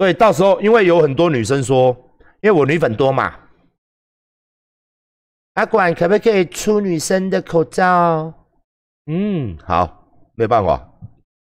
[0.00, 1.94] 所以到时候，因为有很多女生说，
[2.40, 3.38] 因为我女粉多嘛，
[5.52, 8.32] 阿管可不可以出女生的口罩？
[9.04, 10.90] 嗯，好，没办法，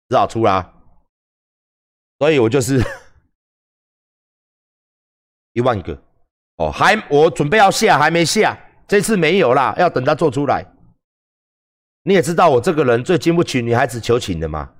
[0.08, 0.74] 只好出啦。
[2.18, 2.82] 所以我就是
[5.54, 5.96] 一万个
[6.56, 8.58] 哦，还我准备要下，还没下，
[8.88, 10.67] 这次没有啦，要等他做出来。
[12.03, 14.74] 你也知道我这个人最经不起女孩子求情的嘛，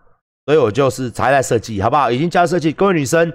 [0.47, 2.11] 所以我就是才来设计，好不好？
[2.11, 3.33] 已经加设计，各位女生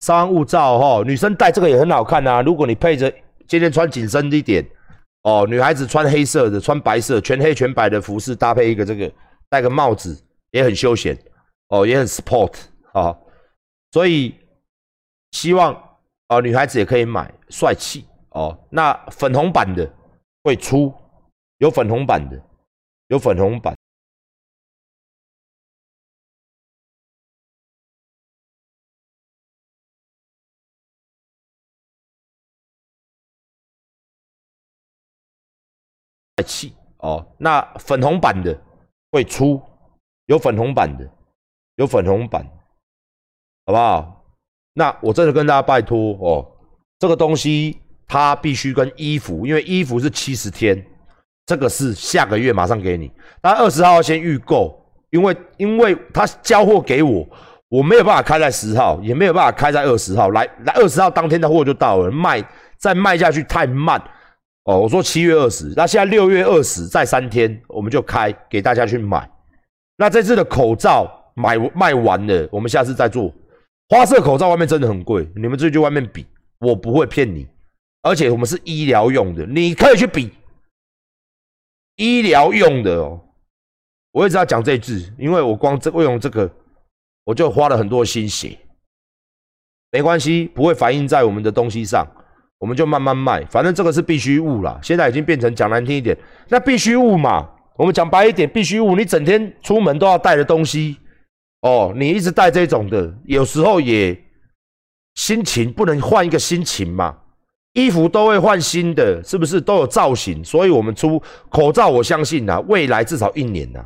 [0.00, 1.02] 稍安勿躁哈。
[1.04, 3.12] 女生戴这个也很好看啊，如果你配着
[3.46, 4.64] 今天穿紧身一点
[5.22, 9.10] 哦，女孩子穿黑色的、穿白色、全黑全白的服饰，搭配一个这个
[9.48, 11.16] 戴个帽子，也很休闲
[11.68, 12.52] 哦，也很 sport
[12.92, 13.16] 啊。
[13.92, 14.34] 所以
[15.32, 15.74] 希望
[16.28, 18.58] 啊，女孩子也可以买，帅气哦。
[18.70, 19.90] 那粉红版的
[20.44, 20.94] 会出，
[21.58, 22.40] 有粉红版的。
[23.08, 23.74] 有粉红版，
[36.42, 37.26] 气哦！
[37.38, 38.56] 那粉红版的
[39.12, 39.60] 会出，
[40.26, 41.08] 有粉红版的，
[41.76, 42.44] 有粉红版，
[43.66, 44.24] 好不好？
[44.74, 46.46] 那我真的跟大家拜托哦，
[46.98, 50.84] 这个东西它必须跟衣服，因为衣服是七十天。
[51.46, 53.10] 这个是下个月马上给你，
[53.40, 54.72] 但二十号先预购，
[55.10, 57.28] 因为因为他交货给我，
[57.68, 60.30] 我没有办法开在十号，也没有办法开在二十号。
[60.30, 62.40] 来来，二十号当天的货就到了，卖
[62.76, 64.00] 再卖下去太慢
[64.64, 64.78] 哦。
[64.80, 69.30] 我说七月二十，那现在六月二十，再三天我们就开给大家去买。
[69.96, 73.32] 那这次的口罩买卖完了，我们下次再做。
[73.88, 76.24] 花色口罩外面真的很贵，你们自己去外面比，
[76.60, 77.46] 我不会骗你，
[78.02, 80.30] 而且我们是医疗用的，你可以去比。
[81.96, 83.20] 医疗用的哦，
[84.12, 86.50] 我一直要讲这字，因为我光这为用这个，
[87.24, 88.56] 我就花了很多心血。
[89.90, 92.06] 没关系，不会反映在我们的东西上，
[92.60, 93.44] 我们就慢慢卖。
[93.46, 96.16] 反正这个是必须物啦，现在已经变成讲难听一点，
[96.48, 97.48] 那必须物嘛。
[97.76, 100.98] 我们讲白一点，必须物，你整天出门都要带的东西
[101.62, 104.16] 哦，你一直带这种的，有时候也
[105.14, 107.16] 心情不能换一个心情嘛。
[107.72, 110.44] 衣服都会换新的，是不是都有造型？
[110.44, 113.82] 所以我们出口罩，我相信呐，未来至少一年呐，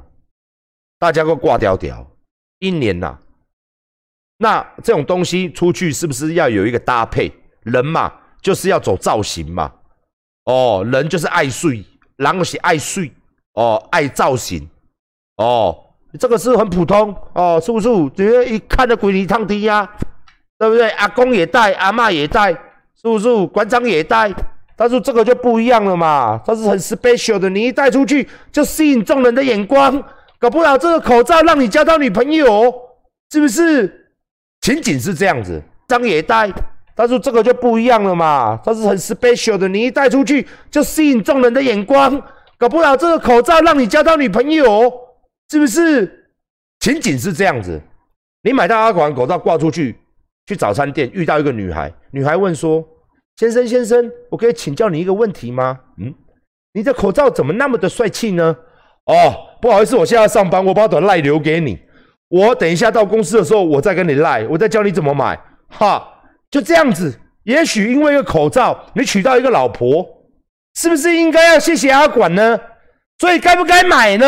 [0.99, 2.05] 大家都挂掉掉，
[2.59, 3.19] 一年呐。
[4.39, 7.31] 那这种东西出去是不是要有一个搭配？
[7.63, 8.13] 人嘛，
[8.45, 9.73] 就是要走造型嘛。
[10.45, 11.85] 哦，人就是爱睡，
[12.17, 13.11] 然后是爱睡，
[13.55, 14.69] 哦，爱造型，
[15.39, 15.77] 哦，
[16.21, 17.89] 这个是很普通哦，是不是？
[18.11, 19.91] 直接一看就鬼里烫梯呀，
[20.59, 20.91] 对不对？
[20.91, 22.53] 阿公也戴，阿妈也戴。
[22.97, 24.33] 是不是馆长也戴？
[24.77, 30.03] 但是这个就不一样了嘛，它是很 special 的，你一戴出去就吸引众人的眼光，
[30.39, 32.75] 搞不好这个口罩让你交到女朋友，
[33.31, 34.13] 是不是？
[34.63, 36.51] 情景是这样子，张也戴，
[36.95, 42.23] 但是这个就不一样了嘛，它是很 special 的，你一戴出去就吸引众人的眼光，
[42.57, 44.93] 搞不好这个口罩让你交到女朋友，
[45.51, 46.31] 是不是？
[46.81, 47.81] 情景是这样子，
[48.43, 49.97] 你买到阿款口罩挂出去，
[50.47, 52.85] 去早餐店遇到一个女孩，女孩问说。
[53.37, 55.77] 先生，先生，我可以请教你一个问题吗？
[55.99, 56.15] 嗯，
[56.73, 58.57] 你的口罩怎么那么的帅气呢？
[59.07, 59.15] 哦，
[59.61, 61.77] 不好意思，我现在上班，我把短赖留给你。
[62.29, 65.37] 我等一下到公司的时候，我再跟你赖，我再教你怎么买。
[65.69, 66.01] 哈，
[66.55, 67.19] 就这样子。
[67.43, 70.07] 也许因为一个口罩，你娶到一个老婆，
[70.77, 72.61] 是不是应该要谢谢阿管呢？
[73.19, 74.27] 所以该不该买呢？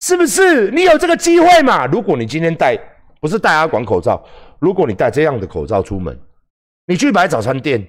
[0.00, 0.68] 是不是？
[0.72, 1.86] 你有这个机会嘛？
[1.86, 2.76] 如果你今天戴
[3.20, 4.20] 不是戴阿管口罩，
[4.58, 6.18] 如果你戴这样的口罩出门，
[6.88, 7.86] 你去买早餐店。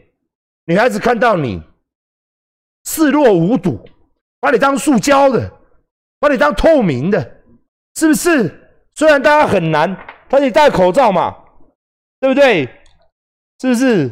[0.66, 1.60] 女孩子看到你
[2.86, 3.84] 视若无睹，
[4.40, 5.52] 把你当塑胶的，
[6.20, 7.42] 把你当透明的，
[7.96, 8.70] 是不是？
[8.94, 9.98] 虽然大家很难，
[10.30, 11.36] 但你戴口罩嘛，
[12.20, 12.70] 对不对？
[13.62, 14.12] 是不是？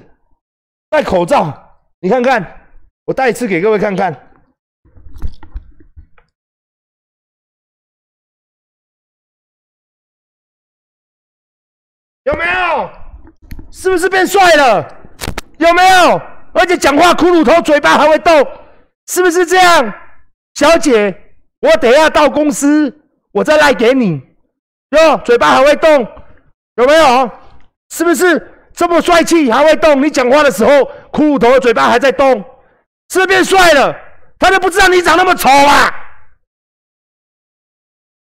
[0.90, 1.54] 戴口罩，
[2.00, 2.70] 你看看，
[3.06, 4.14] 我戴一次给各位看看，
[12.24, 12.90] 有没有？
[13.72, 14.86] 是不是变帅了？
[15.60, 16.22] 有没有？
[16.54, 18.34] 而且讲话骷髅头，嘴巴还会动，
[19.08, 19.94] 是不是这样？
[20.56, 22.94] 小姐，我等一下到公司，
[23.32, 24.22] 我再来给你。
[24.92, 26.08] 哟，嘴巴还会动，
[26.76, 27.30] 有没有？
[27.90, 30.02] 是不是这么帅气还会动？
[30.02, 30.72] 你讲话的时候，
[31.12, 32.30] 骷髅头嘴巴还在动，
[33.10, 33.94] 是不是变帅了？
[34.38, 35.92] 他都不知道你长那么丑啊！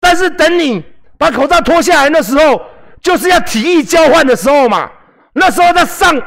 [0.00, 0.84] 但是等你
[1.18, 2.64] 把口罩脱下来那时候，
[3.02, 4.90] 就是要体意交换的时候嘛。
[5.34, 6.22] 那时候他上。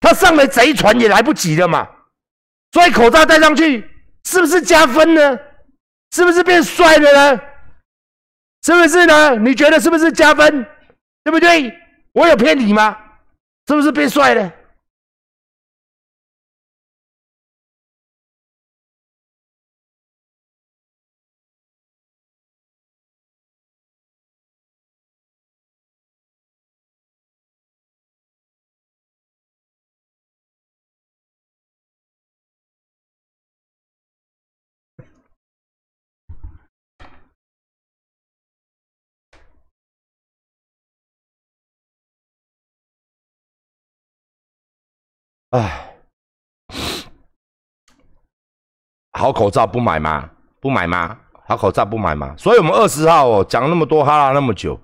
[0.00, 1.88] 他上了贼船也来不及了嘛，
[2.70, 3.84] 所以口罩戴上去
[4.24, 5.36] 是不是加分呢？
[6.14, 7.40] 是不是变帅了呢？
[8.64, 9.34] 是不是呢？
[9.34, 10.64] 你觉得是不是加分？
[11.24, 11.76] 对不对？
[12.12, 12.96] 我有骗你吗？
[13.68, 14.50] 是不是变帅了？
[45.50, 45.96] 唉，
[49.12, 50.30] 好口罩不买吗？
[50.60, 51.18] 不买吗？
[51.46, 52.34] 好口罩不买吗？
[52.36, 54.78] 所以我们二十号哦，讲那么多哈拉那么久，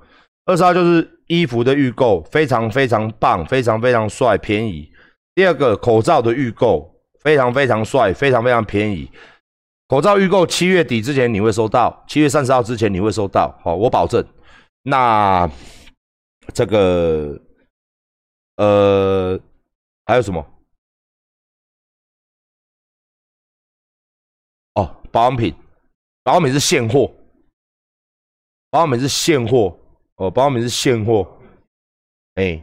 [0.46, 4.90] 二十号就是衣服的预购，非常非常棒，非常非常帅，便宜。
[5.34, 9.10] 第二个口罩的预购，非常非常帅，非常非常便宜。
[9.86, 14.24] 口罩预购七月底之前你会收到，七月三十号之前你会收到，好，我保证。
[14.84, 15.46] 那
[16.54, 17.38] 这个，
[18.56, 19.38] 呃，
[20.06, 20.46] 还有什么？
[24.74, 25.54] 哦保养品，
[26.22, 27.12] 保养品是现货，
[28.70, 29.78] 保养品是现货
[30.16, 31.38] 哦，保养品是现货，
[32.34, 32.60] 哎，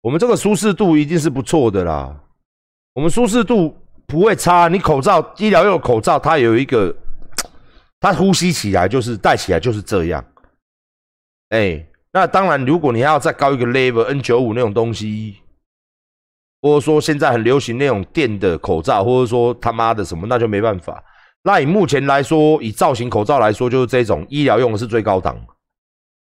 [0.00, 2.20] 我们这个舒适度一定是不错的啦，
[2.94, 3.76] 我们舒适度
[4.06, 4.66] 不会差。
[4.66, 6.92] 你口罩医疗用口罩，它有一个，
[8.00, 10.24] 它呼吸起来就是戴起来就是这样，
[11.50, 11.84] 哎。
[12.12, 15.36] 那当然，如果你还要再高一个 level N 九五那种东西，
[16.62, 21.02] 或者说现在很流行那种电的口罩，或者说他妈的什么，那就没办法。
[21.44, 25.38] 那以目前来说，以造型口罩来说，就是这种医疗用的是最高档，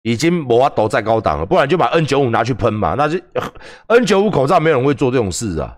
[0.04, 1.46] 已经无法都再高档了。
[1.46, 3.20] 不然就把 N 九五拿去喷嘛，那就
[3.88, 5.76] N 九五口罩没有人会做这种事啊，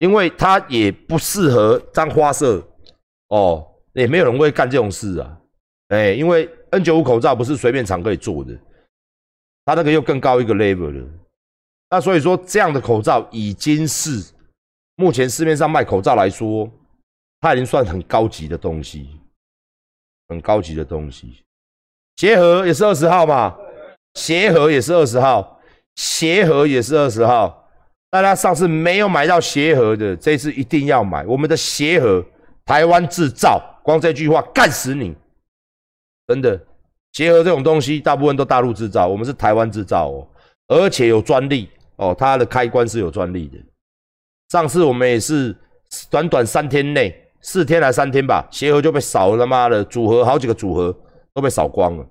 [0.00, 2.62] 因为它也不适合沾花色
[3.28, 3.64] 哦，
[3.94, 5.38] 也没有人会干这种事啊。
[5.88, 8.52] 哎，因为 N 九五口罩不是随便厂可以做的。
[9.66, 11.08] 它那个又更高一个 level 了，
[11.90, 14.32] 那所以说这样的口罩已经是
[14.94, 16.70] 目前市面上卖口罩来说，
[17.40, 19.18] 它已经算很高级的东西，
[20.28, 21.42] 很高级的东西。
[22.14, 23.56] 鞋盒也是二十号嘛，
[24.14, 25.60] 鞋盒也是二十号，
[25.96, 27.68] 鞋盒也是二十号。
[28.08, 32.24] 大家上次没有买到鞋盒的，这次一定要买我们的鞋盒，
[32.64, 35.12] 台湾制造，光这句话干死你，
[36.28, 36.64] 真的。
[37.16, 40.28] 结合这种东西，大部分都大陆制造，我们是台湾制造哦，
[40.68, 41.66] 而且有专利
[41.96, 43.56] 哦，它的开关是有专利的。
[44.50, 45.56] 上次我们也是
[46.10, 50.94] 短短三天内，四天还三天吧，鞋盒就被扫了，他妈的组合好几个组合
[51.32, 52.06] 都被扫光了。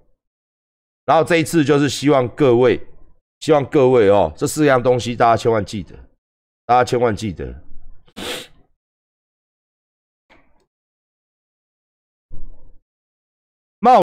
[1.05, 2.81] 然后这一次就是希望各位，
[3.41, 5.93] 希望各位哦，这四样东西大家千万记得，
[6.65, 7.53] 大家千万记得。